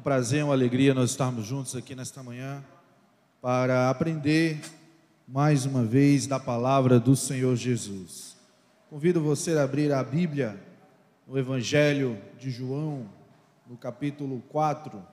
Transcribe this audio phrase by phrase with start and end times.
[0.00, 2.64] um prazer, uma alegria nós estarmos juntos aqui nesta manhã
[3.42, 4.58] para aprender
[5.28, 8.34] mais uma vez da palavra do Senhor Jesus.
[8.88, 10.58] Convido você a abrir a Bíblia
[11.26, 13.10] no Evangelho de João,
[13.68, 15.06] no capítulo 4.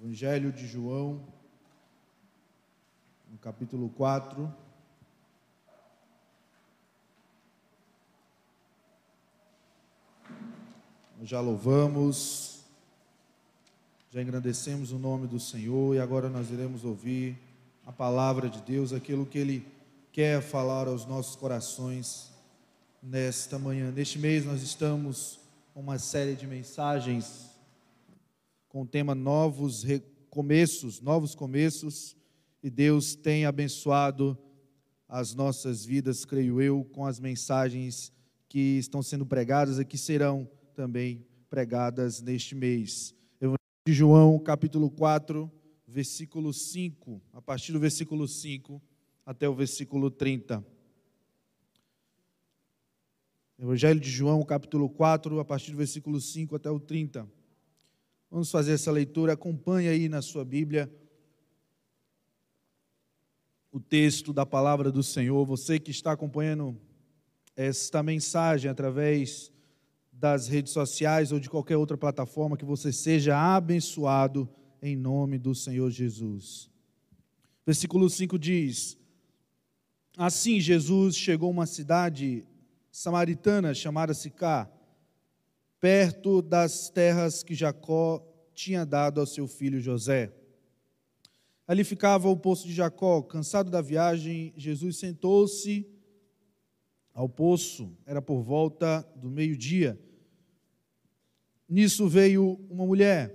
[0.00, 1.20] Evangelho de João,
[3.28, 4.54] no capítulo 4.
[11.18, 12.53] Nós já louvamos,
[14.14, 17.36] já engrandecemos o nome do Senhor e agora nós iremos ouvir
[17.84, 19.66] a palavra de Deus, aquilo que Ele
[20.12, 22.30] quer falar aos nossos corações
[23.02, 23.90] nesta manhã.
[23.90, 25.40] Neste mês nós estamos
[25.72, 27.50] com uma série de mensagens
[28.68, 32.16] com o tema Novos Recomeços, Novos Começos,
[32.62, 34.38] e Deus tem abençoado
[35.08, 38.12] as nossas vidas, creio eu, com as mensagens
[38.48, 43.12] que estão sendo pregadas e que serão também pregadas neste mês.
[43.86, 45.52] De João, capítulo 4,
[45.86, 48.80] versículo 5, a partir do versículo 5
[49.26, 50.64] até o versículo 30.
[53.58, 57.30] Evangelho de João, capítulo 4, a partir do versículo 5 até o 30.
[58.30, 60.90] Vamos fazer essa leitura, acompanhe aí na sua Bíblia
[63.70, 65.44] o texto da palavra do Senhor.
[65.44, 66.74] Você que está acompanhando
[67.54, 69.52] esta mensagem através
[70.24, 74.48] das redes sociais ou de qualquer outra plataforma, que você seja abençoado
[74.80, 76.70] em nome do Senhor Jesus.
[77.66, 78.96] Versículo 5 diz:
[80.16, 82.42] Assim Jesus chegou a uma cidade
[82.90, 84.66] samaritana chamada Sicá,
[85.78, 90.32] perto das terras que Jacó tinha dado ao seu filho José.
[91.68, 93.20] Ali ficava o poço de Jacó.
[93.20, 95.86] Cansado da viagem, Jesus sentou-se
[97.12, 100.00] ao poço, era por volta do meio-dia.
[101.68, 103.34] Nisso veio uma mulher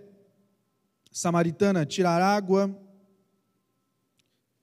[1.12, 2.76] samaritana tirar água.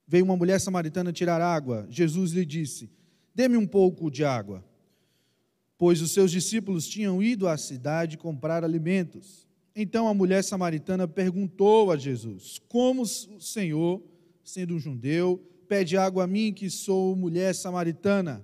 [0.07, 1.85] Veio uma mulher samaritana tirar água.
[1.89, 2.89] Jesus lhe disse:
[3.35, 4.63] Dê-me um pouco de água.
[5.77, 9.47] Pois os seus discípulos tinham ido à cidade comprar alimentos.
[9.75, 14.01] Então a mulher samaritana perguntou a Jesus: Como o Senhor,
[14.43, 18.43] sendo um judeu, pede água a mim, que sou mulher samaritana?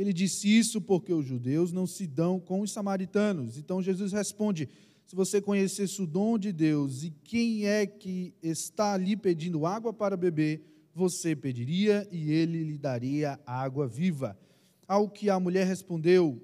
[0.00, 3.58] Ele disse isso porque os judeus não se dão com os samaritanos.
[3.58, 4.66] Então Jesus responde:
[5.04, 9.92] se você conhecesse o dom de Deus e quem é que está ali pedindo água
[9.92, 10.62] para beber,
[10.94, 14.38] você pediria e ele lhe daria água viva.
[14.88, 16.40] Ao que a mulher respondeu: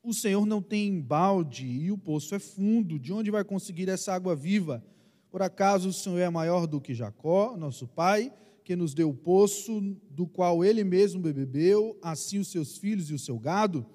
[0.00, 4.14] O Senhor não tem balde e o poço é fundo, de onde vai conseguir essa
[4.14, 4.80] água viva?
[5.28, 8.32] Por acaso o Senhor é maior do que Jacó, nosso pai?
[8.64, 9.78] Que nos deu o poço
[10.10, 13.86] do qual ele mesmo bebeu, assim os seus filhos e o seu gado?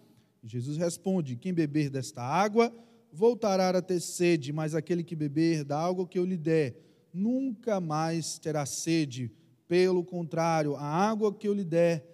[0.44, 2.72] E Jesus responde: Quem beber desta água
[3.12, 6.76] voltará a ter sede, mas aquele que beber da água que eu lhe der,
[7.12, 9.32] nunca mais terá sede.
[9.68, 12.08] Pelo contrário, a água que eu lhe der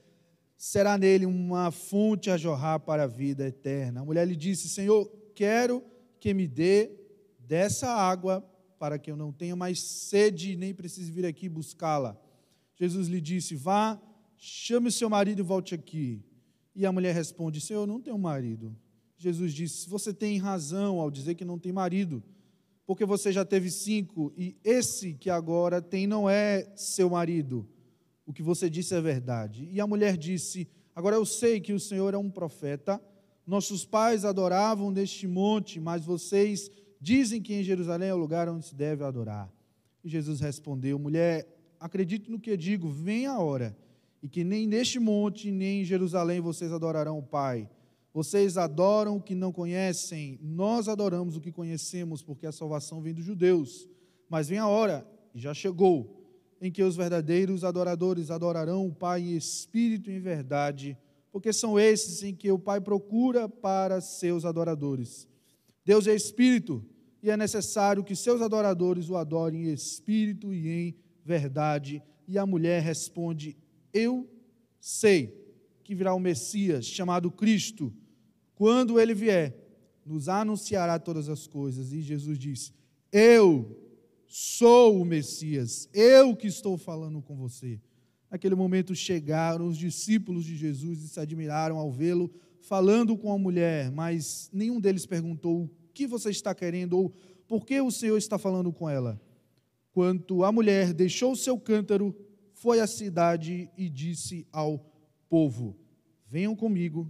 [0.58, 4.02] será nele uma fonte a jorrar para a vida eterna.
[4.02, 5.84] A mulher lhe disse: Senhor, quero
[6.20, 6.92] que me dê
[7.38, 8.42] dessa água
[8.80, 12.20] para que eu não tenha mais sede nem precise vir aqui buscá-la.
[12.76, 14.00] Jesus lhe disse: Vá,
[14.38, 16.24] chame o seu marido e volte aqui.
[16.76, 18.76] E a mulher responde: Senhor, eu não tenho marido.
[19.18, 22.22] Jesus disse: Você tem razão ao dizer que não tem marido,
[22.86, 27.68] porque você já teve cinco e esse que agora tem não é seu marido.
[28.26, 29.68] O que você disse é verdade.
[29.72, 33.02] E a mulher disse: Agora eu sei que o Senhor é um profeta.
[33.48, 36.70] Nossos pais adoravam neste monte, mas vocês
[37.00, 39.52] dizem que em Jerusalém é o lugar onde se deve adorar.
[40.04, 41.48] E Jesus respondeu: Mulher,
[41.86, 43.78] acredite no que digo, vem a hora,
[44.22, 47.70] e que nem neste monte, nem em Jerusalém vocês adorarão o Pai.
[48.12, 53.14] Vocês adoram o que não conhecem, nós adoramos o que conhecemos, porque a salvação vem
[53.14, 53.88] dos judeus.
[54.28, 56.26] Mas vem a hora, e já chegou,
[56.60, 60.98] em que os verdadeiros adoradores adorarão o Pai em espírito e em verdade,
[61.32, 65.28] porque são esses em que o Pai procura para seus adoradores.
[65.86, 66.84] Deus é espírito,
[67.22, 72.02] e é necessário que seus adoradores o adorem em espírito e em verdade.
[72.28, 73.58] E a mulher responde:
[73.92, 74.30] Eu
[74.80, 75.44] sei
[75.84, 77.92] que virá o Messias, chamado Cristo.
[78.54, 79.54] Quando ele vier,
[80.06, 81.92] nos anunciará todas as coisas.
[81.92, 82.72] E Jesus diz:
[83.12, 83.82] Eu
[84.28, 87.82] sou o Messias, eu que estou falando com você.
[88.30, 93.38] Naquele momento chegaram os discípulos de Jesus e se admiraram ao vê-lo falando com a
[93.38, 97.14] mulher, mas nenhum deles perguntou o que você está querendo ou
[97.48, 99.22] por que o Senhor está falando com ela.
[99.96, 102.14] Quanto a mulher deixou seu cântaro,
[102.52, 104.78] foi à cidade e disse ao
[105.30, 105.80] povo:
[106.28, 107.10] Venham comigo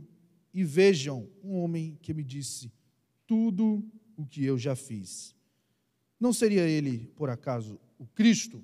[0.53, 2.71] e vejam um homem que me disse
[3.25, 3.83] tudo
[4.15, 5.35] o que eu já fiz.
[6.19, 8.63] Não seria ele, por acaso, o Cristo?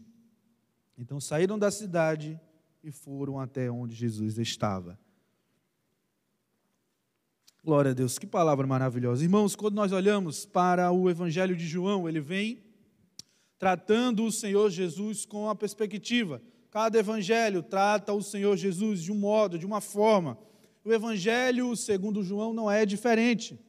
[0.96, 2.40] Então saíram da cidade
[2.84, 5.00] e foram até onde Jesus estava.
[7.64, 9.24] Glória a Deus, que palavra maravilhosa.
[9.24, 12.70] Irmãos, quando nós olhamos para o Evangelho de João, ele vem
[13.62, 16.42] tratando o Senhor Jesus com a perspectiva.
[16.72, 20.36] Cada evangelho trata o Senhor Jesus de um modo, de uma forma.
[20.84, 23.60] O Evangelho, segundo João, não é diferente.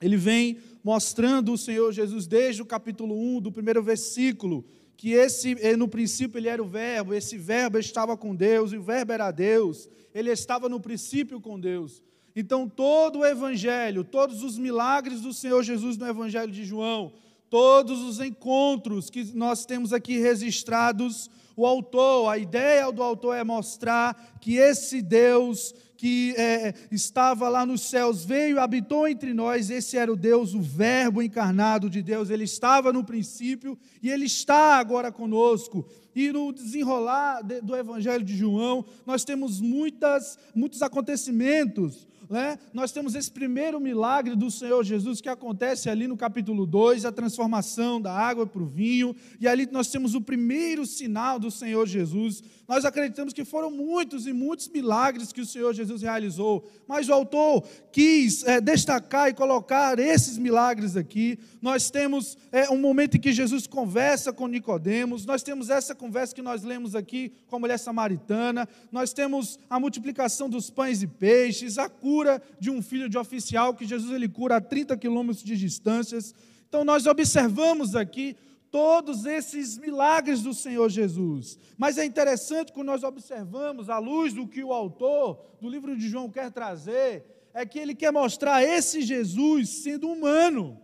[0.00, 4.64] Ele vem mostrando o Senhor Jesus desde o capítulo 1, do primeiro versículo,
[4.96, 8.76] que esse, eh, no princípio ele era o verbo, esse verbo estava com Deus, e
[8.76, 12.00] o verbo era Deus, ele estava no princípio com Deus.
[12.36, 17.12] Então, todo o evangelho, todos os milagres do Senhor Jesus no evangelho de João,
[17.50, 23.42] todos os encontros que nós temos aqui registrados, o autor, a ideia do autor é
[23.42, 29.70] mostrar que esse Deus que é, estava lá nos céus veio habitou entre nós.
[29.70, 32.28] Esse era o Deus, o Verbo encarnado de Deus.
[32.28, 35.88] Ele estava no princípio e ele está agora conosco.
[36.14, 43.14] E no desenrolar do Evangelho de João, nós temos muitas, muitos acontecimentos né, nós temos
[43.14, 48.12] esse primeiro milagre do Senhor Jesus que acontece ali no capítulo 2, a transformação da
[48.12, 52.42] água para o vinho, e ali nós temos o primeiro sinal do Senhor Jesus.
[52.68, 57.12] Nós acreditamos que foram muitos e muitos milagres que o Senhor Jesus realizou, mas o
[57.12, 61.38] autor quis é, destacar e colocar esses milagres aqui.
[61.62, 66.34] Nós temos é, um momento em que Jesus conversa com Nicodemos, nós temos essa conversa
[66.34, 71.06] que nós lemos aqui com a mulher samaritana, nós temos a multiplicação dos pães e
[71.06, 74.96] peixes, a cura cura de um filho de oficial que Jesus ele cura a 30
[74.96, 76.34] quilômetros de distâncias.
[76.66, 78.34] Então nós observamos aqui
[78.70, 81.58] todos esses milagres do Senhor Jesus.
[81.76, 86.08] Mas é interessante que nós observamos, à luz do que o autor do livro de
[86.08, 90.80] João quer trazer, é que ele quer mostrar esse Jesus sendo humano.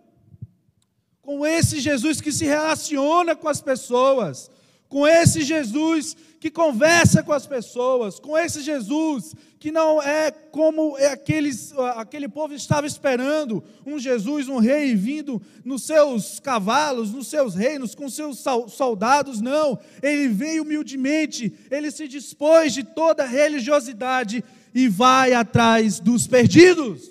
[1.23, 4.50] Com esse Jesus que se relaciona com as pessoas,
[4.93, 10.99] com esse Jesus que conversa com as pessoas, com esse Jesus que não é como
[10.99, 17.29] é aqueles, aquele povo estava esperando, um Jesus, um rei vindo nos seus cavalos, nos
[17.29, 24.45] seus reinos, com seus soldados, não, ele veio humildemente, ele se dispôs de toda religiosidade
[24.75, 27.09] e vai atrás dos perdidos,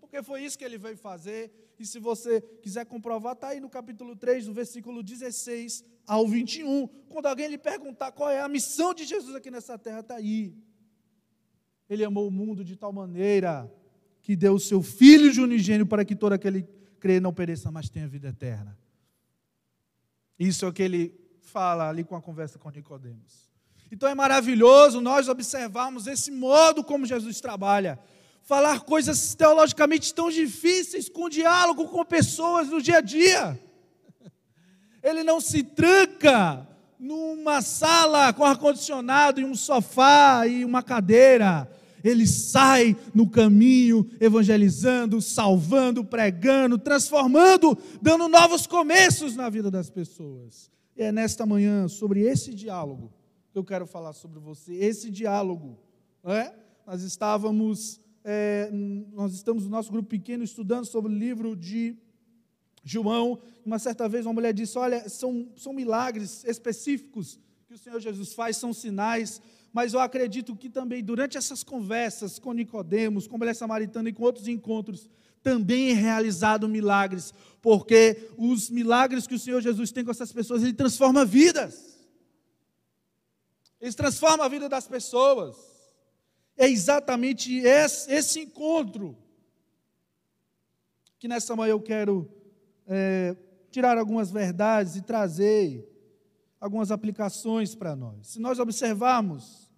[0.00, 3.68] porque foi isso que ele veio fazer e se você quiser comprovar, está aí no
[3.68, 6.86] capítulo 3, do versículo 16 ao 21.
[7.08, 10.54] Quando alguém lhe perguntar qual é a missão de Jesus aqui nessa terra, está aí.
[11.88, 13.70] Ele amou o mundo de tal maneira
[14.22, 16.66] que deu o seu Filho de unigênio para que todo aquele
[16.98, 18.78] crê não pereça, mas tenha vida eterna.
[20.38, 23.52] Isso é o que ele fala ali com a conversa com Nicodemos.
[23.92, 27.98] Então é maravilhoso nós observarmos esse modo como Jesus trabalha
[28.44, 33.58] falar coisas teologicamente tão difíceis com diálogo com pessoas no dia a dia.
[35.02, 36.66] Ele não se tranca
[36.98, 41.70] numa sala com ar-condicionado e um sofá e uma cadeira.
[42.02, 50.70] Ele sai no caminho, evangelizando, salvando, pregando, transformando, dando novos começos na vida das pessoas.
[50.94, 53.10] E é nesta manhã, sobre esse diálogo,
[53.50, 54.74] que eu quero falar sobre você.
[54.74, 55.78] Esse diálogo.
[56.24, 56.52] É?
[56.86, 58.70] Nós estávamos é,
[59.12, 61.94] nós estamos no nosso grupo pequeno estudando sobre o livro de
[62.82, 63.38] João.
[63.64, 68.32] Uma certa vez uma mulher disse: Olha, são, são milagres específicos que o Senhor Jesus
[68.32, 73.38] faz, são sinais, mas eu acredito que também durante essas conversas com Nicodemos, com a
[73.38, 75.10] mulher samaritana e com outros encontros,
[75.42, 80.62] também é realizado milagres, porque os milagres que o Senhor Jesus tem com essas pessoas,
[80.62, 81.94] ele transforma vidas.
[83.78, 85.73] Ele transforma a vida das pessoas.
[86.56, 89.16] É exatamente esse, encontro
[91.18, 92.30] que nessa manhã eu quero
[92.86, 93.36] é,
[93.70, 95.88] tirar algumas verdades e trazer
[96.60, 98.28] algumas aplicações para nós.
[98.28, 99.70] Se nós observarmos,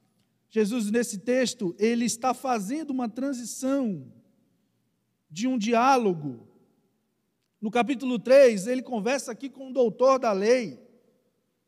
[0.51, 4.13] Jesus nesse texto, ele está fazendo uma transição
[5.31, 6.47] de um diálogo.
[7.61, 10.79] No capítulo 3, ele conversa aqui com o doutor da lei.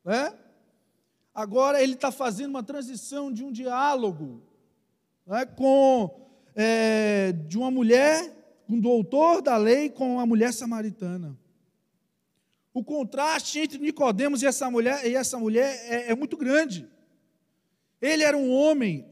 [0.04, 0.36] Né?
[1.34, 4.42] Agora ele está fazendo uma transição de um diálogo
[5.30, 8.34] é, com é, de uma mulher,
[8.68, 11.38] um doutor da lei, com uma mulher samaritana.
[12.72, 16.88] O contraste entre Nicodemos e essa mulher, e essa mulher é, é muito grande.
[18.00, 19.04] Ele era um homem,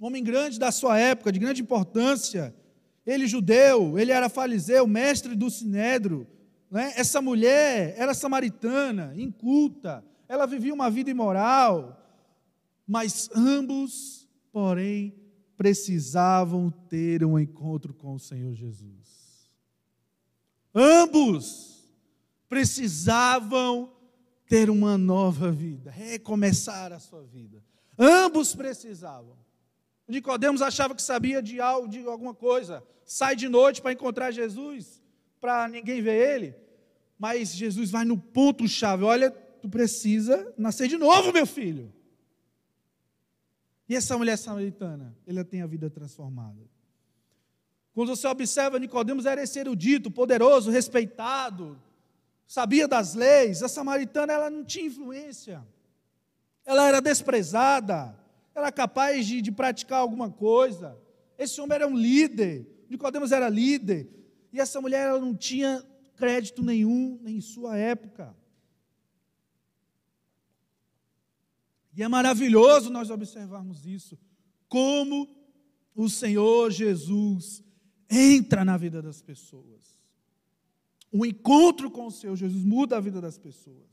[0.00, 2.54] um homem grande da sua época, de grande importância.
[3.06, 6.26] Ele judeu, ele era fariseu, mestre do sinédrio.
[6.70, 6.92] Né?
[6.96, 11.98] Essa mulher era samaritana, inculta, ela vivia uma vida imoral,
[12.86, 14.21] mas ambos
[14.52, 15.14] porém
[15.56, 19.50] precisavam ter um encontro com o Senhor Jesus.
[20.74, 21.72] Ambos
[22.48, 23.90] precisavam
[24.46, 27.62] ter uma nova vida, recomeçar a sua vida.
[27.98, 29.36] Ambos precisavam.
[30.06, 32.82] Nicodemos achava que sabia de algo, de alguma coisa.
[33.04, 35.00] Sai de noite para encontrar Jesus,
[35.40, 36.54] para ninguém ver ele.
[37.18, 39.04] Mas Jesus vai no ponto chave.
[39.04, 41.92] Olha, tu precisa nascer de novo, meu filho.
[43.92, 46.62] E essa mulher samaritana, ela tem a vida transformada.
[47.92, 51.78] Quando você observa, Nicodemos era esse erudito, poderoso, respeitado,
[52.46, 53.62] sabia das leis.
[53.62, 55.62] A samaritana ela não tinha influência.
[56.64, 58.18] Ela era desprezada,
[58.54, 60.98] era capaz de, de praticar alguma coisa.
[61.36, 64.08] Esse homem era um líder, Nicodemos era líder,
[64.54, 65.84] e essa mulher ela não tinha
[66.16, 68.34] crédito nenhum em sua época.
[71.94, 74.18] E é maravilhoso nós observarmos isso,
[74.68, 75.28] como
[75.94, 77.62] o Senhor Jesus
[78.08, 79.98] entra na vida das pessoas.
[81.10, 83.92] O encontro com o Senhor Jesus muda a vida das pessoas.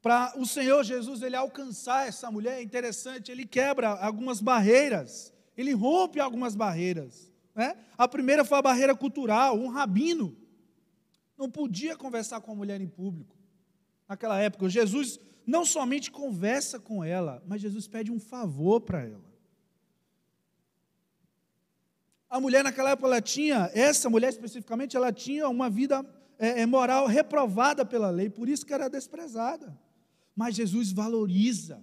[0.00, 5.72] Para o Senhor Jesus ele alcançar essa mulher, é interessante, ele quebra algumas barreiras, ele
[5.72, 7.32] rompe algumas barreiras.
[7.52, 7.76] Né?
[7.98, 10.36] A primeira foi a barreira cultural, um rabino
[11.36, 13.35] não podia conversar com a mulher em público.
[14.08, 19.24] Naquela época, Jesus não somente conversa com ela, mas Jesus pede um favor para ela.
[22.28, 26.04] A mulher naquela época, ela tinha, essa mulher especificamente, ela tinha uma vida
[26.38, 29.76] é, é moral reprovada pela lei, por isso que era desprezada.
[30.34, 31.82] Mas Jesus valoriza.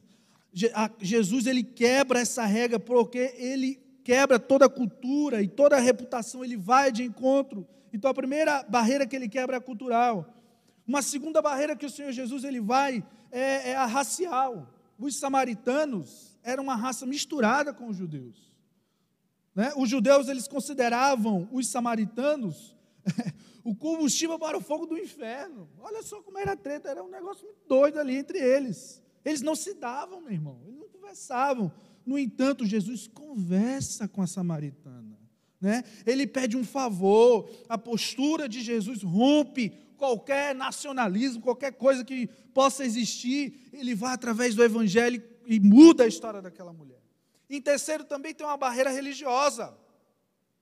[1.00, 6.44] Jesus ele quebra essa regra porque ele quebra toda a cultura e toda a reputação,
[6.44, 7.66] ele vai de encontro.
[7.92, 10.43] Então a primeira barreira que ele quebra é cultural.
[10.88, 14.68] Uma segunda barreira que o Senhor Jesus ele vai é, é a racial.
[15.00, 18.52] Os samaritanos eram uma raça misturada com os judeus.
[19.56, 19.72] Né?
[19.78, 22.76] Os judeus eles consideravam os samaritanos
[23.64, 25.70] o combustível para o fogo do inferno.
[25.80, 29.02] Olha só como era a treta, era um negócio muito doido ali entre eles.
[29.24, 31.72] Eles não se davam, meu irmão, eles não conversavam.
[32.06, 35.18] No entanto, Jesus conversa com a samaritana.
[35.62, 35.84] Né?
[36.06, 39.72] Ele pede um favor, a postura de Jesus rompe
[40.04, 46.08] qualquer nacionalismo, qualquer coisa que possa existir, ele vai através do evangelho e muda a
[46.08, 47.00] história daquela mulher.
[47.50, 49.74] Em terceiro, também tem uma barreira religiosa.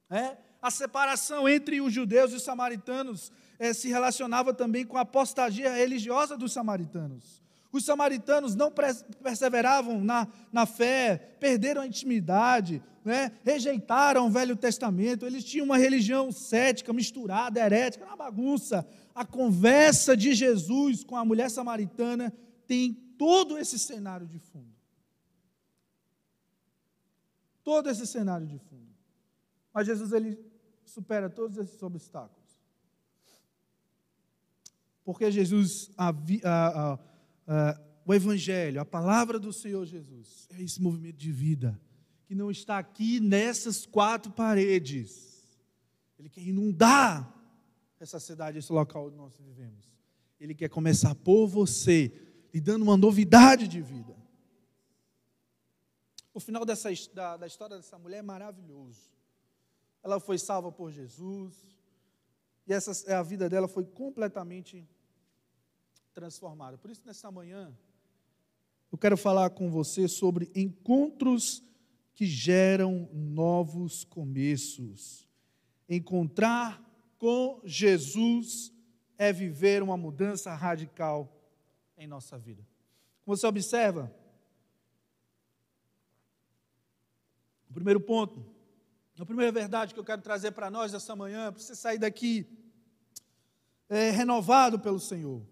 [0.07, 0.37] Né?
[0.61, 5.73] A separação entre os judeus e os samaritanos é, se relacionava também com a apostasia
[5.73, 7.40] religiosa dos samaritanos.
[7.71, 8.71] Os samaritanos não
[9.23, 13.31] perseveravam na, na fé, perderam a intimidade, né?
[13.43, 18.85] rejeitaram o Velho Testamento, eles tinham uma religião cética, misturada, herética, uma bagunça.
[19.15, 22.33] A conversa de Jesus com a mulher samaritana
[22.67, 24.75] tem todo esse cenário de fundo.
[27.63, 28.91] Todo esse cenário de fundo.
[29.73, 30.37] Mas Jesus ele
[30.83, 32.41] supera todos esses obstáculos.
[35.03, 36.09] Porque Jesus, a,
[36.43, 36.99] a,
[37.51, 41.79] a, o Evangelho, a palavra do Senhor Jesus, é esse movimento de vida
[42.25, 45.59] que não está aqui nessas quatro paredes.
[46.17, 47.29] Ele quer inundar
[47.99, 49.91] essa cidade, esse local onde nós vivemos.
[50.39, 52.11] Ele quer começar por você,
[52.53, 54.15] lhe dando uma novidade de vida.
[56.33, 59.11] O final dessa, da, da história dessa mulher é maravilhoso.
[60.01, 61.53] Ela foi salva por Jesus,
[62.65, 64.87] e essa, a vida dela foi completamente
[66.13, 66.77] transformada.
[66.77, 67.75] Por isso, nessa manhã,
[68.91, 71.63] eu quero falar com você sobre encontros
[72.13, 75.27] que geram novos começos.
[75.87, 76.81] Encontrar
[77.17, 78.73] com Jesus
[79.17, 81.31] é viver uma mudança radical
[81.97, 82.65] em nossa vida.
[83.23, 84.13] Como você observa,
[87.69, 88.45] o primeiro ponto,
[89.17, 92.45] a primeira verdade que eu quero trazer para nós essa manhã, para você sair daqui
[93.87, 95.45] é, renovado pelo Senhor.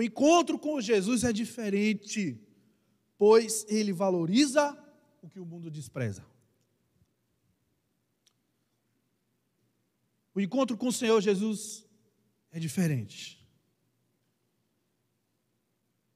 [0.00, 2.40] O encontro com Jesus é diferente,
[3.18, 4.74] pois ele valoriza
[5.20, 6.24] o que o mundo despreza.
[10.34, 11.86] O encontro com o Senhor Jesus
[12.50, 13.46] é diferente.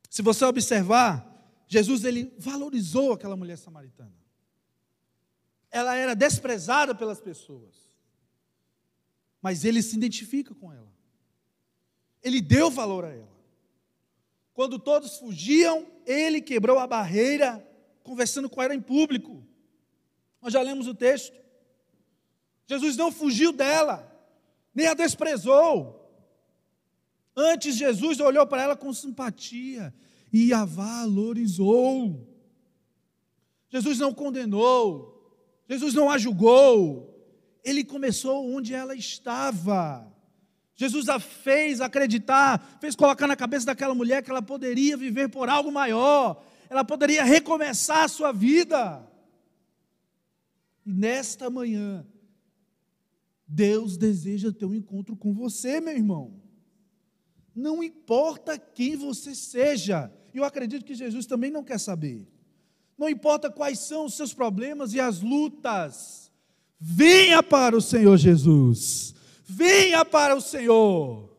[0.09, 1.31] Se você observar,
[1.69, 4.17] Jesus ele valorizou aquela mulher samaritana.
[5.71, 7.93] Ela era desprezada pelas pessoas.
[9.43, 10.91] Mas ele se identifica com ela.
[12.23, 13.34] Ele deu valor a ela.
[14.55, 17.67] Quando todos fugiam, ele quebrou a barreira
[18.05, 19.45] conversando com ela em público.
[20.41, 21.37] Nós já lemos o texto.
[22.67, 24.11] Jesus não fugiu dela,
[24.73, 26.01] nem a desprezou.
[27.37, 29.93] Antes, Jesus olhou para ela com simpatia
[30.33, 32.29] e a valorizou.
[33.69, 35.37] Jesus não condenou,
[35.69, 37.13] Jesus não a julgou,
[37.65, 40.13] ele começou onde ela estava.
[40.76, 45.49] Jesus a fez acreditar, fez colocar na cabeça daquela mulher que ela poderia viver por
[45.49, 49.09] algo maior, ela poderia recomeçar a sua vida.
[50.85, 52.04] E nesta manhã,
[53.47, 56.43] Deus deseja ter um encontro com você, meu irmão.
[57.54, 62.26] Não importa quem você seja, e eu acredito que Jesus também não quer saber.
[62.99, 66.33] Não importa quais são os seus problemas e as lutas,
[66.81, 69.14] venha para o Senhor Jesus.
[69.45, 71.31] Venha para o Senhor.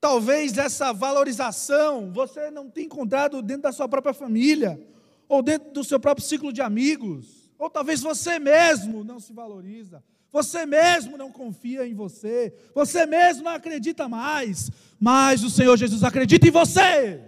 [0.00, 4.80] Talvez essa valorização você não tenha encontrado dentro da sua própria família,
[5.28, 10.02] ou dentro do seu próprio ciclo de amigos, ou talvez você mesmo não se valoriza,
[10.32, 16.02] você mesmo não confia em você, você mesmo não acredita mais, mas o Senhor Jesus
[16.02, 17.22] acredita em você.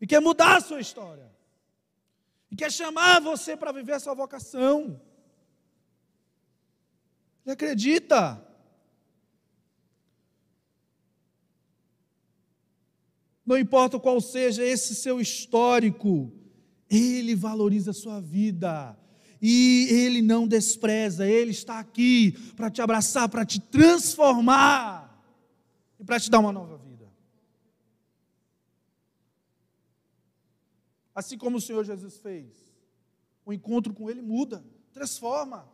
[0.00, 1.30] E quer mudar a sua história,
[2.50, 5.00] e quer chamar você para viver a sua vocação.
[7.44, 8.46] Ele acredita.
[13.44, 16.32] Não importa qual seja esse seu histórico,
[16.88, 18.96] Ele valoriza a sua vida.
[19.40, 25.20] E Ele não despreza, Ele está aqui para te abraçar, para te transformar
[25.98, 27.10] e para te dar uma nova vida.
[31.12, 32.72] Assim como o Senhor Jesus fez,
[33.44, 35.68] o encontro com Ele muda, transforma.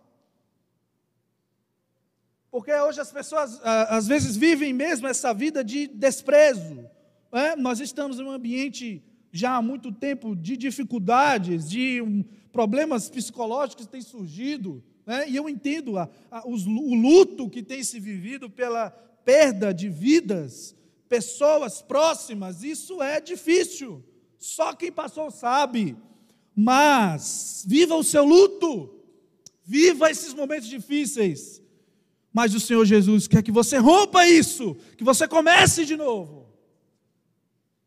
[2.50, 6.88] Porque hoje as pessoas às vezes vivem mesmo essa vida de desprezo.
[7.30, 7.54] É?
[7.54, 13.84] Nós estamos em um ambiente já há muito tempo de dificuldades, de um, problemas psicológicos
[13.84, 14.82] que têm surgido.
[15.04, 15.28] Né?
[15.28, 19.90] E eu entendo a, a, os, o luto que tem se vivido pela perda de
[19.90, 20.74] vidas,
[21.06, 22.62] pessoas próximas.
[22.62, 24.02] Isso é difícil.
[24.38, 25.98] Só quem passou sabe.
[26.56, 28.94] Mas viva o seu luto.
[29.62, 31.61] Viva esses momentos difíceis
[32.38, 36.48] mas o Senhor Jesus quer que você rompa isso, que você comece de novo.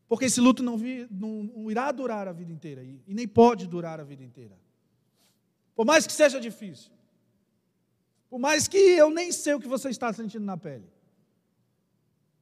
[0.06, 3.66] Porque esse luto não, vi, não, irá durar a vida inteira e, e nem pode
[3.66, 4.54] durar a vida inteira.
[5.74, 6.92] Por mais que seja difícil.
[8.28, 10.84] Por mais que eu nem sei o que você está sentindo na pele.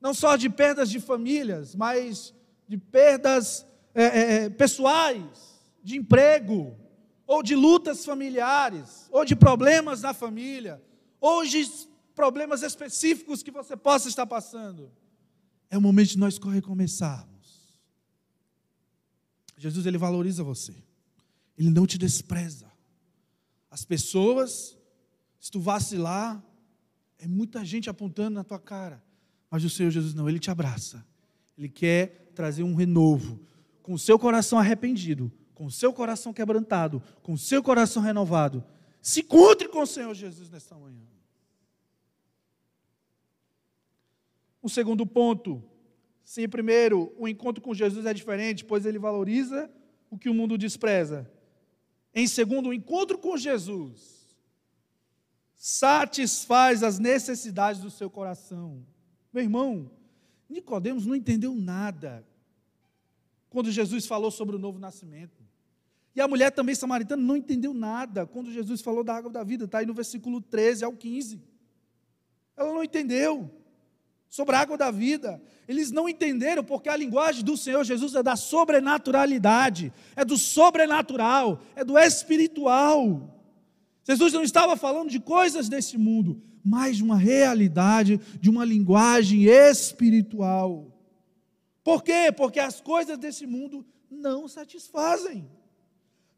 [0.01, 2.35] Não só de perdas de famílias, mas
[2.67, 6.77] de perdas é, é, é pessoais, de emprego,
[7.25, 10.83] ou de lutas familiares, ou de problemas na família,
[11.21, 11.89] ou de
[12.21, 14.93] problemas específicos que você possa estar passando.
[15.71, 17.81] É o momento de nós recomeçarmos.
[19.57, 20.75] Jesus, ele valoriza você.
[21.57, 22.71] Ele não te despreza.
[23.71, 24.77] As pessoas,
[25.39, 26.45] se tu vacilar,
[27.19, 29.03] é muita gente apontando na tua cara.
[29.51, 31.03] Mas o Senhor Jesus não, ele te abraça.
[31.57, 33.41] Ele quer trazer um renovo.
[33.83, 38.63] Com o seu coração arrependido, com o seu coração quebrantado, com o seu coração renovado.
[39.01, 41.09] Se encontre com o Senhor Jesus nesta manhã.
[44.63, 45.63] Um segundo ponto.
[46.23, 49.71] Sim, primeiro, o encontro com Jesus é diferente, pois ele valoriza
[50.11, 51.31] o que o mundo despreza.
[52.15, 54.21] Em segundo, o encontro com Jesus
[55.55, 58.85] satisfaz as necessidades do seu coração.
[59.33, 59.91] Meu irmão,
[60.49, 62.27] Nicodemos não entendeu nada
[63.51, 65.45] quando Jesus falou sobre o novo nascimento.
[66.15, 69.65] E a mulher também samaritana não entendeu nada quando Jesus falou da água da vida,
[69.65, 71.41] está aí no versículo 13 ao 15.
[72.57, 73.51] Ela não entendeu
[74.31, 75.43] sobre a água da vida.
[75.67, 81.61] Eles não entenderam porque a linguagem do Senhor Jesus é da sobrenaturalidade, é do sobrenatural,
[81.75, 83.37] é do espiritual.
[84.05, 89.45] Jesus não estava falando de coisas desse mundo, mas de uma realidade, de uma linguagem
[89.45, 90.87] espiritual.
[91.83, 92.33] Por quê?
[92.35, 95.49] Porque as coisas desse mundo não satisfazem.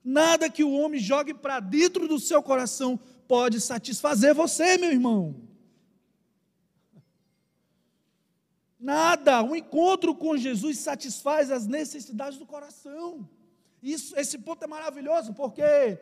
[0.03, 5.52] Nada que o homem jogue para dentro do seu coração pode satisfazer você, meu irmão.
[8.83, 9.40] Nada.
[9.45, 13.29] O encontro com Jesus satisfaz as necessidades do coração.
[13.81, 15.97] Isso, esse ponto é maravilhoso, porque,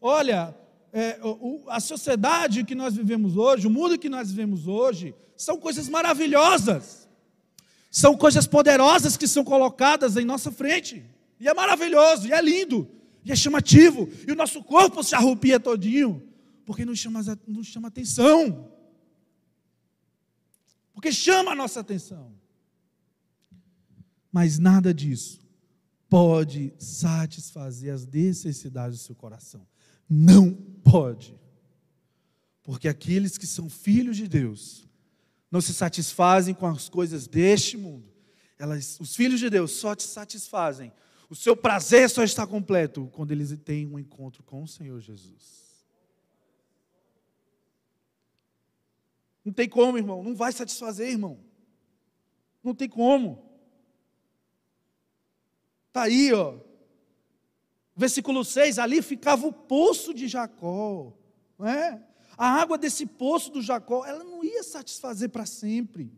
[0.00, 0.54] olha,
[0.92, 5.58] é, o, a sociedade que nós vivemos hoje, o mundo que nós vivemos hoje, são
[5.58, 7.08] coisas maravilhosas.
[7.90, 11.04] São coisas poderosas que são colocadas em nossa frente.
[11.40, 12.88] E é maravilhoso, e é lindo,
[13.24, 14.08] e é chamativo.
[14.26, 16.22] E o nosso corpo se arrupia todinho,
[16.64, 18.70] porque nos chama, nos chama atenção
[21.00, 22.30] porque chama a nossa atenção.
[24.30, 25.40] Mas nada disso
[26.10, 29.66] pode satisfazer as necessidades do seu coração.
[30.06, 31.40] Não pode.
[32.62, 34.86] Porque aqueles que são filhos de Deus
[35.50, 38.12] não se satisfazem com as coisas deste mundo.
[38.58, 40.92] Elas, os filhos de Deus só te satisfazem.
[41.30, 45.69] O seu prazer só está completo quando eles têm um encontro com o Senhor Jesus.
[49.44, 50.22] Não tem como, irmão.
[50.22, 51.38] Não vai satisfazer, irmão.
[52.62, 53.50] Não tem como.
[55.88, 56.58] Está aí, ó.
[57.96, 61.12] Versículo 6, ali ficava o poço de Jacó.
[61.58, 62.02] Não é?
[62.36, 66.10] A água desse poço do Jacó, ela não ia satisfazer para sempre.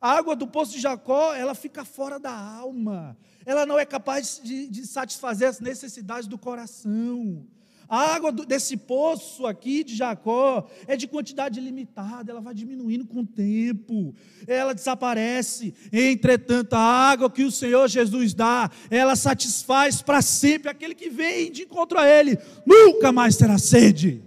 [0.00, 3.16] A água do poço de Jacó, ela fica fora da alma.
[3.46, 7.46] Ela não é capaz de, de satisfazer as necessidades do coração.
[7.88, 13.20] A água desse poço aqui de Jacó é de quantidade limitada, ela vai diminuindo com
[13.20, 14.14] o tempo,
[14.46, 15.74] ela desaparece.
[15.92, 21.50] Entretanto, a água que o Senhor Jesus dá, ela satisfaz para sempre aquele que vem
[21.50, 24.22] de encontro a Ele, nunca mais terá sede.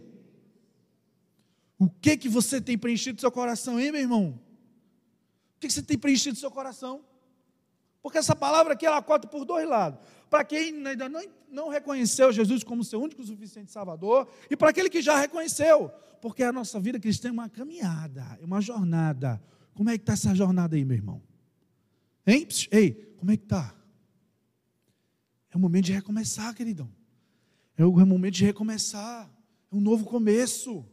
[1.78, 4.40] O que que você tem preenchido seu coração, hein, meu irmão?
[5.56, 7.02] O que, que você tem preenchido seu coração?
[8.06, 10.00] Porque essa palavra aqui ela corta por dois lados.
[10.30, 14.70] Para quem ainda não, não reconheceu Jesus como seu único e suficiente Salvador, e para
[14.70, 15.90] aquele que já reconheceu,
[16.22, 19.42] porque a nossa vida cristã é uma caminhada, é uma jornada.
[19.74, 21.20] Como é que está essa jornada aí, meu irmão?
[22.28, 22.48] Hein?
[22.70, 23.74] Ei, como é que está?
[25.52, 26.92] É o momento de recomeçar, queridão.
[27.76, 29.28] É o momento de recomeçar.
[29.72, 30.86] É um novo começo.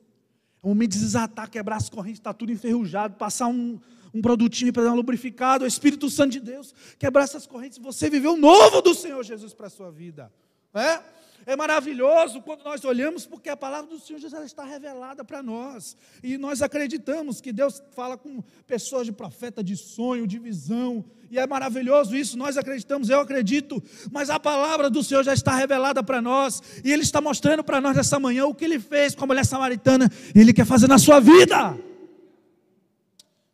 [0.63, 3.79] É o momento de desatar, quebrar as correntes, está tudo enferrujado, passar um,
[4.15, 8.11] um produtinho para dar um lubrificado, o Espírito Santo de Deus, quebrar essas correntes, você
[8.11, 10.33] viver o novo do Senhor Jesus para a sua vida.
[10.75, 11.01] É?
[11.45, 15.97] É maravilhoso quando nós olhamos, porque a palavra do Senhor Jesus está revelada para nós.
[16.23, 21.05] E nós acreditamos que Deus fala com pessoas de profeta, de sonho, de visão.
[21.31, 23.83] E é maravilhoso isso, nós acreditamos, eu acredito.
[24.13, 26.63] Mas a palavra do Senhor já está revelada para nós.
[26.85, 29.45] E Ele está mostrando para nós nessa manhã o que Ele fez com a mulher
[29.45, 30.09] samaritana.
[30.35, 31.77] E Ele quer fazer na sua vida.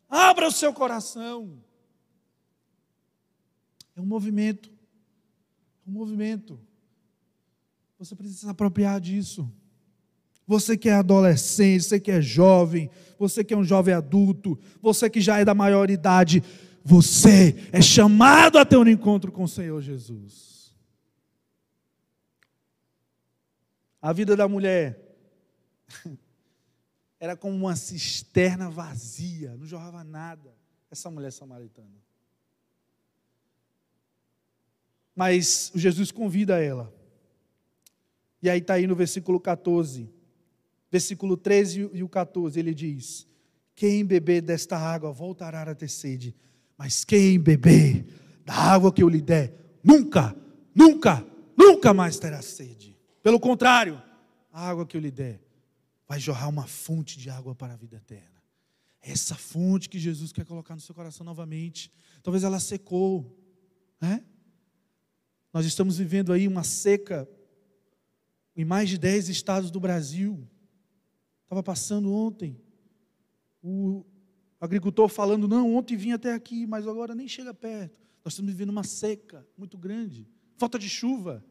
[0.09, 1.61] Abra o seu coração.
[3.95, 4.69] É um movimento.
[5.85, 6.59] É um movimento.
[7.99, 9.51] Você precisa se apropriar disso.
[10.47, 15.07] Você que é adolescente, você que é jovem, você que é um jovem adulto, você
[15.07, 16.41] que já é da maioridade,
[16.83, 20.73] você é chamado a ter um encontro com o Senhor Jesus.
[24.01, 25.15] A vida da mulher
[27.19, 30.55] era como uma cisterna vazia, não jorrava nada,
[30.89, 31.99] essa mulher samaritana.
[35.13, 36.93] Mas Jesus convida ela.
[38.41, 40.09] E aí está aí no versículo 14,
[40.89, 43.27] versículo 13 e o 14, ele diz:
[43.75, 46.33] Quem beber desta água voltará a ter sede,
[46.77, 48.05] mas quem beber
[48.45, 49.53] da água que eu lhe der,
[49.83, 50.33] nunca,
[50.73, 51.25] nunca,
[51.57, 52.97] nunca mais terá sede.
[53.21, 54.01] Pelo contrário,
[54.53, 55.48] a água que eu lhe der
[56.09, 58.43] vai jorrar uma fonte de água para a vida eterna.
[58.99, 61.91] É essa fonte que Jesus quer colocar no seu coração novamente.
[62.23, 63.39] Talvez ela secou,
[64.01, 64.25] né?
[65.53, 67.29] Nós estamos vivendo aí uma seca
[68.55, 70.49] em mais de 10 estados do Brasil.
[71.43, 72.59] Estava passando ontem.
[73.61, 74.03] O
[74.59, 77.99] agricultor falando, não, ontem vinha até aqui, mas agora nem chega perto.
[78.25, 81.45] Nós estamos vivendo uma seca muito grande, falta de chuva.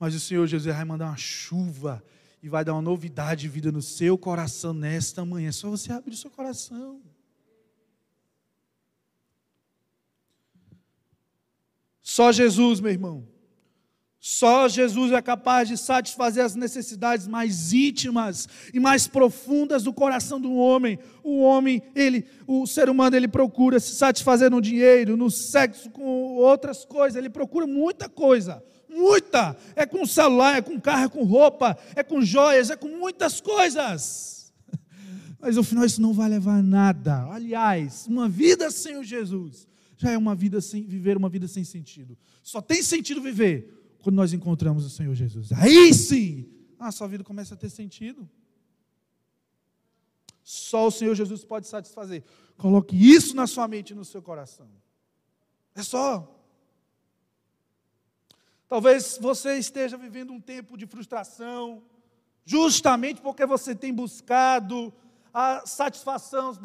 [0.00, 2.02] Mas o Senhor Jesus vai mandar uma chuva
[2.42, 5.48] e vai dar uma novidade de vida no seu coração nesta manhã.
[5.48, 7.00] É só você abrir o seu coração.
[12.02, 13.28] Só Jesus, meu irmão.
[14.18, 20.40] Só Jesus é capaz de satisfazer as necessidades mais íntimas e mais profundas do coração
[20.40, 20.98] do homem.
[21.24, 26.36] O homem, ele, o ser humano, ele procura se satisfazer no dinheiro, no sexo, com
[26.36, 28.62] outras coisas, ele procura muita coisa.
[28.92, 29.56] Muita.
[29.74, 33.40] É com celular, é com carro, é com roupa, é com joias, é com muitas
[33.40, 34.52] coisas.
[35.40, 37.26] Mas no final isso não vai levar a nada.
[37.30, 39.66] Aliás, uma vida sem o Jesus
[40.02, 42.18] já é uma vida sem viver uma vida sem sentido.
[42.42, 45.52] Só tem sentido viver quando nós encontramos o Senhor Jesus.
[45.52, 48.28] Aí sim, a sua vida começa a ter sentido.
[50.42, 52.24] Só o Senhor Jesus pode satisfazer.
[52.56, 54.68] Coloque isso na sua mente e no seu coração.
[55.74, 56.38] É só.
[58.72, 61.82] Talvez você esteja vivendo um tempo de frustração,
[62.42, 64.90] justamente porque você tem buscado
[65.30, 66.56] a satisfação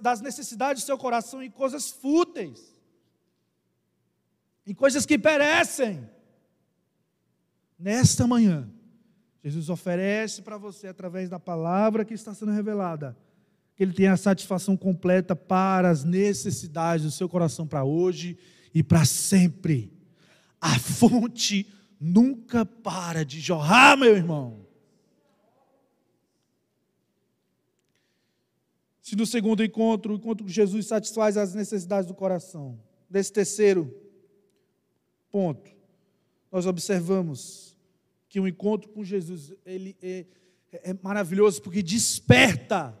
[0.00, 2.80] das necessidades do seu coração em coisas fúteis,
[4.66, 6.08] em coisas que perecem.
[7.78, 8.66] Nesta manhã,
[9.44, 13.14] Jesus oferece para você, através da palavra que está sendo revelada,
[13.76, 18.38] que Ele tenha a satisfação completa para as necessidades do seu coração para hoje
[18.72, 19.91] e para sempre.
[20.62, 21.66] A fonte
[22.00, 24.64] nunca para de jorrar, meu irmão.
[29.00, 32.80] Se no segundo encontro, o encontro com Jesus satisfaz as necessidades do coração.
[33.10, 33.92] Desse terceiro
[35.32, 35.68] ponto,
[36.52, 37.76] nós observamos
[38.28, 40.24] que o encontro com Jesus ele é,
[40.70, 42.96] é maravilhoso porque desperta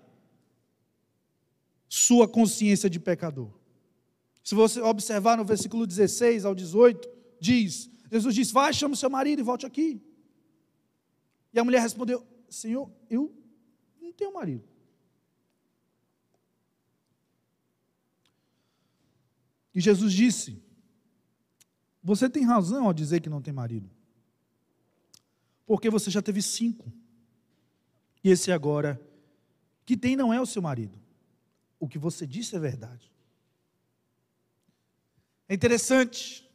[1.88, 3.50] sua consciência de pecador.
[4.42, 9.10] Se você observar no versículo 16 ao 18, diz: Jesus diz: Vai, chama o seu
[9.10, 10.00] marido e volte aqui.
[11.52, 13.34] E a mulher respondeu: Senhor, eu
[14.00, 14.66] não tenho marido.
[19.74, 20.62] E Jesus disse:
[22.02, 23.90] Você tem razão ao dizer que não tem marido,
[25.66, 26.92] porque você já teve cinco,
[28.22, 29.00] e esse agora
[29.84, 30.96] que tem não é o seu marido.
[31.80, 33.10] O que você disse é verdade.
[35.48, 36.48] É interessante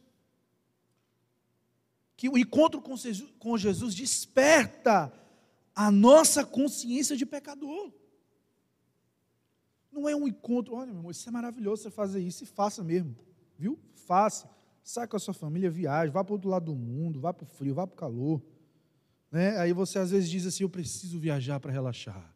[2.18, 5.12] que o encontro com Jesus desperta
[5.72, 7.92] a nossa consciência de pecador.
[9.92, 12.82] Não é um encontro, olha, meu irmão, isso é maravilhoso você fazer isso e faça
[12.82, 13.16] mesmo,
[13.56, 13.78] viu?
[13.94, 14.50] Faça.
[14.82, 17.44] Sai com a sua família, viaje, vá para o outro lado do mundo, vá para
[17.44, 18.42] o frio, vá para o calor.
[19.30, 19.56] Né?
[19.56, 22.34] Aí você às vezes diz assim: Eu preciso viajar para relaxar.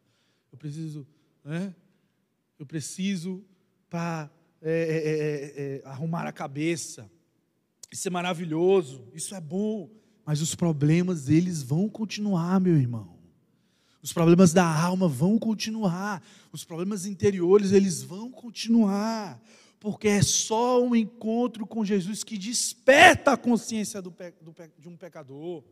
[0.53, 1.05] Eu preciso,
[1.43, 1.75] né?
[2.57, 3.45] Eu preciso
[3.91, 7.11] para é é, é, arrumar a cabeça.
[7.93, 9.91] Isso é maravilhoso, isso é bom.
[10.25, 13.19] Mas os problemas, eles vão continuar, meu irmão.
[14.03, 16.23] Os problemas da alma vão continuar.
[16.51, 19.39] Os problemas interiores, eles vão continuar.
[19.79, 24.97] Porque é só um encontro com Jesus que desperta a consciência do, do, de um
[24.97, 25.63] pecador.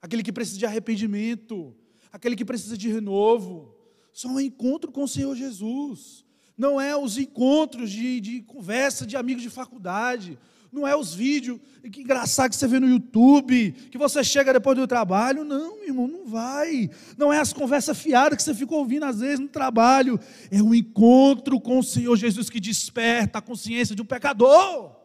[0.00, 1.76] Aquele que precisa de arrependimento.
[2.10, 3.76] Aquele que precisa de renovo.
[4.10, 6.24] Só um encontro com o Senhor Jesus.
[6.56, 10.38] Não é os encontros de, de conversa de amigos de faculdade
[10.72, 14.76] não é os vídeos que engraçado que você vê no YouTube, que você chega depois
[14.76, 15.44] do trabalho.
[15.44, 16.90] Não, irmão, não vai.
[17.16, 20.18] Não é as conversas fiadas que você fica ouvindo às vezes no trabalho.
[20.50, 24.96] É o encontro com o Senhor Jesus que desperta a consciência de um pecador.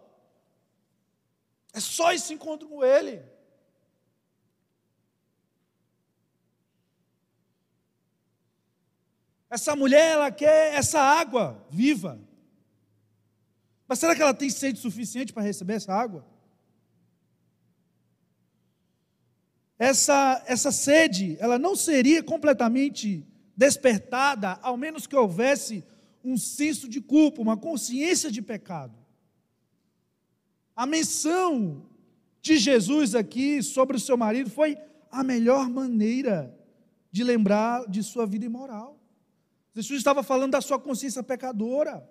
[1.74, 3.22] É só esse encontro com Ele.
[9.50, 12.20] Essa mulher, ela quer essa água viva.
[13.92, 16.26] Mas será que ela tem sede suficiente para receber essa água?
[19.78, 25.84] Essa, essa sede, ela não seria completamente despertada, ao menos que houvesse
[26.24, 28.98] um senso de culpa, uma consciência de pecado.
[30.74, 31.86] A menção
[32.42, 34.78] de Jesus aqui sobre o seu marido foi
[35.12, 36.58] a melhor maneira
[37.12, 38.98] de lembrar de sua vida imoral.
[39.76, 42.10] Jesus estava falando da sua consciência pecadora.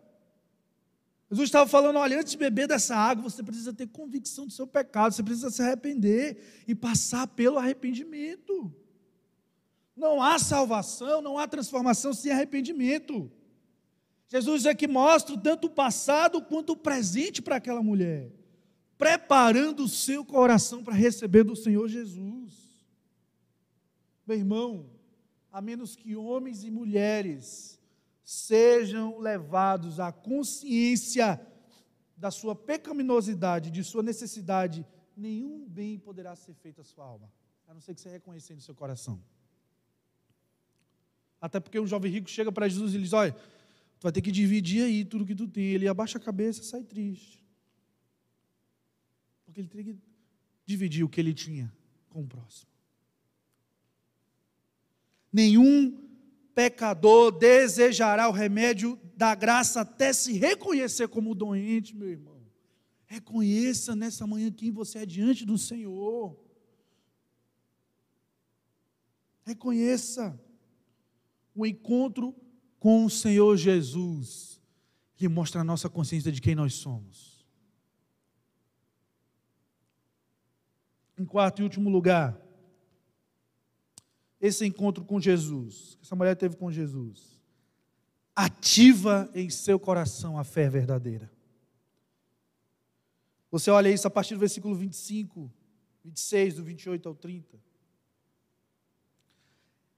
[1.30, 4.66] Jesus estava falando: olha, antes de beber dessa água, você precisa ter convicção do seu
[4.66, 8.74] pecado, você precisa se arrepender e passar pelo arrependimento.
[9.96, 13.30] Não há salvação, não há transformação sem arrependimento.
[14.28, 18.32] Jesus é que mostra tanto o passado quanto o presente para aquela mulher,
[18.96, 22.54] preparando o seu coração para receber do Senhor Jesus.
[24.26, 24.90] Meu irmão,
[25.52, 27.79] a menos que homens e mulheres
[28.30, 31.44] sejam levados à consciência
[32.16, 37.28] da sua pecaminosidade, de sua necessidade, nenhum bem poderá ser feito à sua alma,
[37.66, 39.20] a não ser que você reconheça no seu coração.
[41.40, 44.30] Até porque um jovem rico chega para Jesus e diz: Olha, tu vai ter que
[44.30, 45.64] dividir aí tudo que tu tem.
[45.64, 47.44] Ele abaixa a cabeça e sai triste.
[49.44, 49.98] Porque ele tem que
[50.64, 51.72] dividir o que ele tinha
[52.08, 52.70] com o próximo.
[55.32, 56.09] Nenhum
[56.54, 62.40] pecador desejará o remédio da graça até se reconhecer como doente, meu irmão.
[63.06, 66.38] Reconheça nessa manhã quem você é diante do Senhor.
[69.44, 70.40] Reconheça
[71.54, 72.34] o encontro
[72.78, 74.60] com o Senhor Jesus,
[75.16, 77.44] que mostra a nossa consciência de quem nós somos.
[81.18, 82.40] Em quarto e último lugar,
[84.40, 87.38] esse encontro com Jesus, que essa mulher teve com Jesus,
[88.34, 91.30] ativa em seu coração a fé verdadeira.
[93.50, 95.52] Você olha isso a partir do versículo 25,
[96.04, 97.58] 26, do 28 ao 30.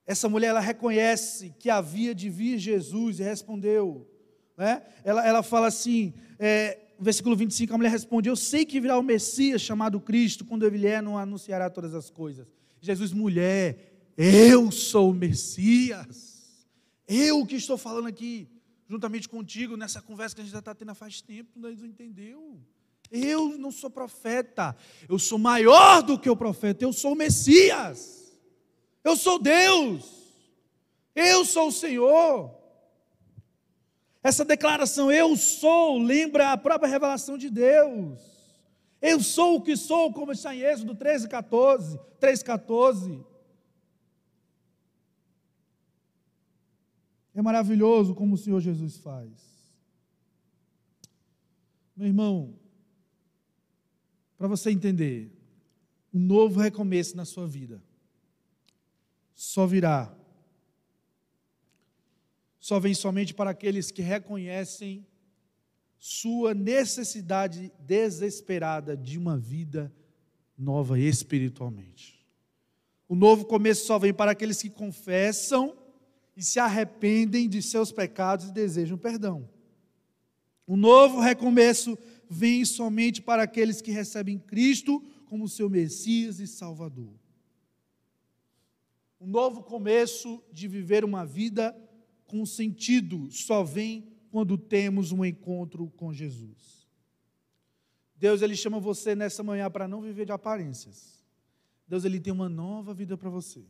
[0.05, 4.09] Essa mulher, ela reconhece que havia de vir Jesus e respondeu.
[4.57, 4.83] Né?
[5.05, 9.03] Ela, ela fala assim, é, versículo 25, a mulher responde: Eu sei que virá o
[9.03, 12.47] Messias chamado Cristo, quando ele vier, não anunciará todas as coisas.
[12.81, 16.67] Jesus, mulher, eu sou o Messias.
[17.07, 18.49] Eu que estou falando aqui,
[18.89, 22.61] juntamente contigo, nessa conversa que a gente já está tendo faz tempo, não entendeu.
[23.11, 24.75] Eu não sou profeta,
[25.09, 28.33] eu sou maior do que o profeta, eu sou o Messias.
[29.05, 30.23] Eu sou Deus.
[31.15, 32.51] Eu sou o Senhor.
[34.23, 38.21] Essa declaração, eu sou, lembra a própria revelação de Deus.
[39.01, 43.32] Eu sou o que sou, como está em Êxodo 13, 14, 3, 14.
[47.35, 49.31] É maravilhoso como o Senhor Jesus faz.
[51.97, 52.55] Meu irmão,
[54.37, 55.33] para você entender,
[56.13, 57.83] um novo recomeço na sua vida
[59.35, 60.15] só virá,
[62.61, 65.07] só vem somente para aqueles que reconhecem
[65.99, 69.93] sua necessidade desesperada de uma vida
[70.57, 72.25] nova espiritualmente.
[73.09, 75.77] O novo começo só vem para aqueles que confessam
[76.37, 79.49] e se arrependem de seus pecados e desejam perdão.
[80.67, 87.13] O novo recomeço vem somente para aqueles que recebem Cristo como seu Messias e Salvador.
[89.19, 91.77] O novo começo de viver uma vida
[92.27, 96.89] com sentido só vem quando temos um encontro com Jesus.
[98.17, 101.23] Deus ele chama você nessa manhã para não viver de aparências.
[101.87, 103.65] Deus ele tem uma nova vida para você.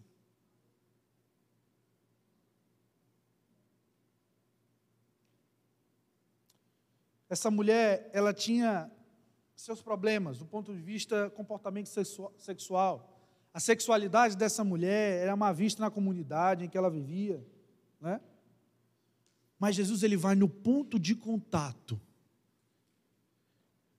[7.32, 8.92] Essa mulher, ela tinha
[9.56, 11.88] seus problemas do ponto de vista comportamento
[12.36, 13.26] sexual.
[13.54, 17.42] A sexualidade dessa mulher era má vista na comunidade em que ela vivia,
[17.98, 18.20] né?
[19.58, 21.98] Mas Jesus ele vai no ponto de contato.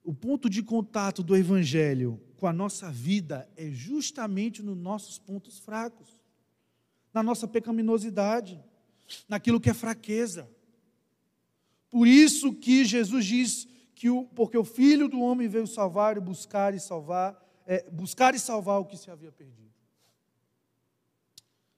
[0.04, 5.58] O ponto de contato do evangelho com a nossa vida é justamente nos nossos pontos
[5.58, 6.22] fracos,
[7.12, 8.62] na nossa pecaminosidade,
[9.28, 10.48] naquilo que é fraqueza.
[11.94, 16.20] Por isso que Jesus diz que o, porque o Filho do Homem veio salvar e
[16.20, 19.72] buscar e salvar, é, buscar e salvar o que se havia perdido.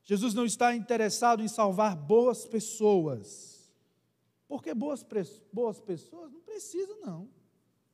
[0.03, 3.71] Jesus não está interessado em salvar boas pessoas,
[4.49, 5.05] porque boas,
[5.53, 7.29] boas pessoas não precisam, não.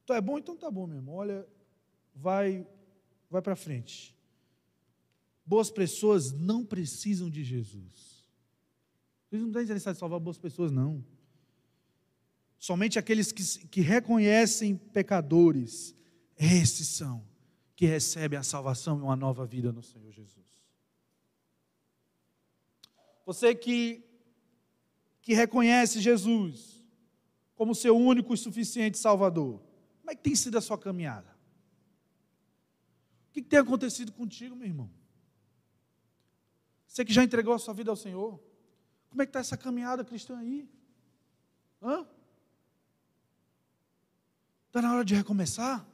[0.06, 1.16] Tu é bom, então tá bom, meu irmão.
[1.16, 1.44] Olha,
[2.14, 2.64] vai,
[3.28, 4.16] vai para frente.
[5.44, 8.30] Boas pessoas não precisam de Jesus.
[9.28, 11.04] Jesus não está interessado em salvar boas pessoas, não.
[12.62, 15.96] Somente aqueles que, que reconhecem pecadores,
[16.38, 17.26] esses são
[17.74, 20.46] que recebem a salvação e uma nova vida no Senhor Jesus.
[23.26, 24.04] Você que,
[25.22, 26.86] que reconhece Jesus
[27.56, 29.60] como seu único e suficiente Salvador,
[29.98, 31.36] como é que tem sido a sua caminhada?
[33.28, 34.88] O que tem acontecido contigo, meu irmão?
[36.86, 38.40] Você que já entregou a sua vida ao Senhor,
[39.10, 40.70] como é que está essa caminhada cristã aí?
[41.82, 42.06] Hã?
[44.72, 45.86] Está na hora de recomeçar?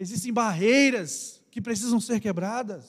[0.00, 2.86] Existem barreiras que precisam ser quebradas.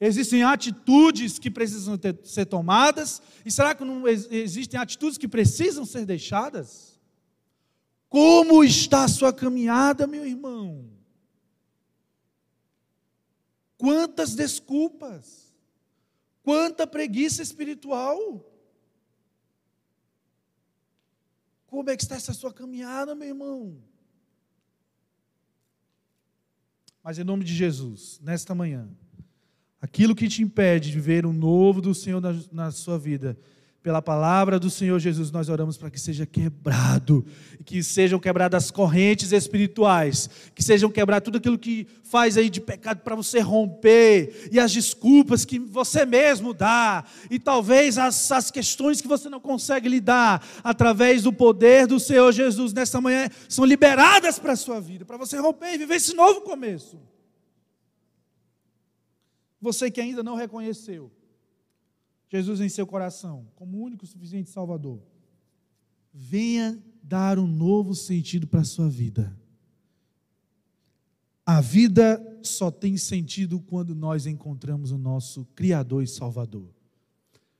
[0.00, 3.20] Existem atitudes que precisam ter, ser tomadas.
[3.44, 6.98] E será que não existem atitudes que precisam ser deixadas?
[8.08, 10.88] Como está a sua caminhada, meu irmão?
[13.76, 15.54] Quantas desculpas,
[16.42, 18.57] quanta preguiça espiritual.
[21.68, 23.76] Como é que está essa sua caminhada, meu irmão?
[27.04, 28.88] Mas em nome de Jesus, nesta manhã,
[29.78, 33.38] aquilo que te impede de ver o novo do Senhor na, na sua vida,
[33.88, 37.24] pela palavra do Senhor Jesus, nós oramos para que seja quebrado,
[37.64, 42.60] que sejam quebradas as correntes espirituais, que sejam quebradas tudo aquilo que faz aí de
[42.60, 48.50] pecado para você romper, e as desculpas que você mesmo dá, e talvez as, as
[48.50, 53.64] questões que você não consegue lidar, através do poder do Senhor Jesus, nessa manhã, são
[53.64, 57.00] liberadas para a sua vida, para você romper e viver esse novo começo.
[59.62, 61.10] Você que ainda não reconheceu,
[62.28, 65.02] Jesus em seu coração, como único e suficiente Salvador,
[66.12, 69.34] venha dar um novo sentido para a sua vida.
[71.44, 76.68] A vida só tem sentido quando nós encontramos o nosso Criador e Salvador.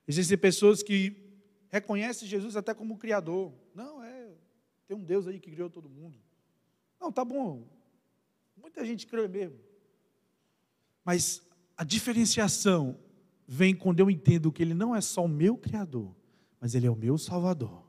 [0.07, 1.17] Existem pessoas que
[1.71, 3.53] reconhecem Jesus até como Criador.
[3.75, 4.35] Não, é,
[4.87, 6.19] tem um Deus aí que criou todo mundo.
[7.01, 7.67] Não, tá bom.
[8.57, 9.59] Muita gente crê mesmo.
[11.03, 11.43] Mas
[11.75, 12.99] a diferenciação
[13.51, 16.15] vem quando eu entendo que Ele não é só o meu Criador,
[16.61, 17.83] mas Ele é o meu Salvador.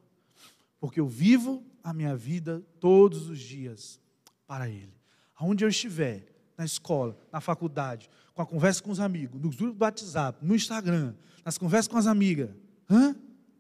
[0.80, 4.00] Porque eu vivo a minha vida todos os dias
[4.48, 4.94] para Ele.
[5.36, 6.26] Aonde eu estiver,
[6.58, 10.56] na escola, na faculdade, com a conversa com os amigos, nos grupos do WhatsApp, no
[10.56, 12.50] Instagram, nas conversas com as amigas,
[12.90, 13.14] hã?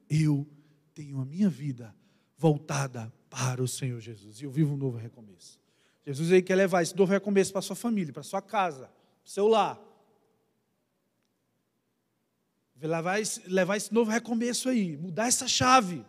[0.09, 0.47] eu
[0.93, 1.93] tenho a minha vida
[2.37, 4.39] voltada para o Senhor Jesus.
[4.39, 5.59] E eu vivo um novo recomeço.
[6.05, 9.27] Jesus quer levar esse novo recomeço para a sua família, para a sua casa, para
[9.27, 9.88] o seu lar
[12.87, 16.05] levar esse, levar esse novo recomeço aí, mudar essa chave.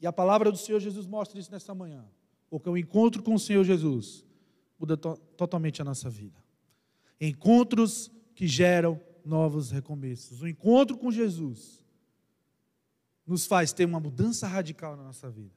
[0.00, 2.04] E a palavra do Senhor Jesus mostra isso nesta manhã.
[2.50, 4.24] Porque o encontro com o Senhor Jesus
[4.78, 6.42] muda to totalmente a nossa vida.
[7.20, 10.42] Encontros que geram novos recomeços.
[10.42, 11.84] O encontro com Jesus
[13.26, 15.54] nos faz ter uma mudança radical na nossa vida.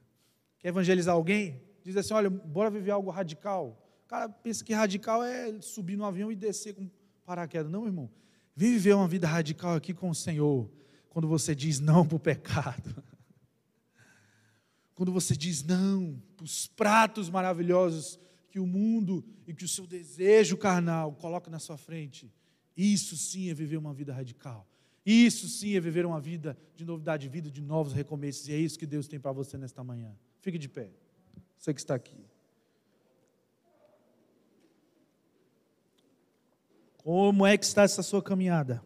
[0.58, 1.62] Quer evangelizar alguém?
[1.84, 3.87] Diz assim: olha, bora viver algo radical.
[4.08, 6.90] Cara pensa que radical é subir no avião e descer com
[7.26, 7.70] paraquedas.
[7.70, 8.10] Não, irmão.
[8.56, 10.68] Vem viver uma vida radical aqui com o Senhor.
[11.10, 13.04] Quando você diz não para o pecado.
[14.94, 18.18] Quando você diz não para os pratos maravilhosos
[18.50, 22.32] que o mundo e que o seu desejo carnal coloca na sua frente.
[22.74, 24.66] Isso sim é viver uma vida radical.
[25.04, 28.48] Isso sim é viver uma vida de novidade de vida, de novos recomeços.
[28.48, 30.16] E é isso que Deus tem para você nesta manhã.
[30.40, 30.90] Fique de pé.
[31.58, 32.27] Você que está aqui.
[37.08, 38.84] Como é que está essa sua caminhada?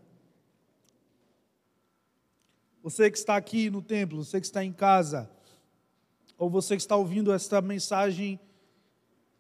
[2.80, 5.28] Você que está aqui no templo, você que está em casa,
[6.38, 8.38] ou você que está ouvindo esta mensagem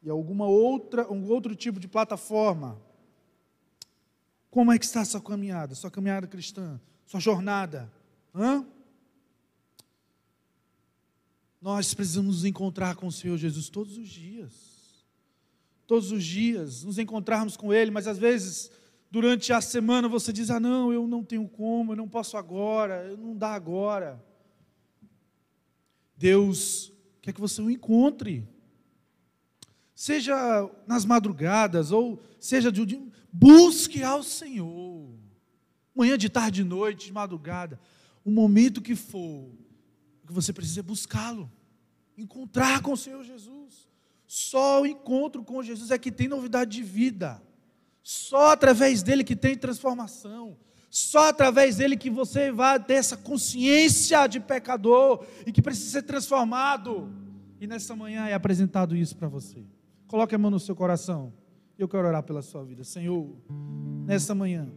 [0.02, 2.76] em alguma outra, um outro tipo de plataforma,
[4.50, 7.88] como é que está a sua caminhada, sua caminhada cristã, sua jornada?
[8.34, 8.66] Hã?
[11.60, 14.71] Nós precisamos nos encontrar com o Senhor Jesus todos os dias.
[15.86, 18.70] Todos os dias, nos encontrarmos com Ele, mas às vezes,
[19.10, 23.16] durante a semana, você diz: Ah, não, eu não tenho como, eu não posso agora,
[23.16, 24.22] não dá agora.
[26.16, 28.48] Deus quer que você o encontre
[30.02, 33.00] seja nas madrugadas ou seja de dia,
[33.32, 35.16] busque ao Senhor.
[35.94, 37.78] Manhã, de tarde, de noite, de madrugada,
[38.24, 39.48] o momento que for,
[40.26, 41.48] que você precisa é buscá-lo,
[42.18, 43.88] encontrar com o Senhor Jesus.
[44.34, 47.42] Só o encontro com Jesus é que tem novidade de vida.
[48.02, 50.56] Só através dele que tem transformação.
[50.88, 56.02] Só através dele que você vai ter essa consciência de pecador e que precisa ser
[56.04, 57.12] transformado.
[57.60, 59.66] E nessa manhã é apresentado isso para você.
[60.06, 61.30] Coloque a mão no seu coração.
[61.78, 62.84] Eu quero orar pela sua vida.
[62.84, 63.36] Senhor,
[64.06, 64.72] nessa manhã,